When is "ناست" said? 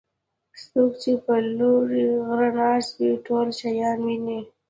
2.57-2.91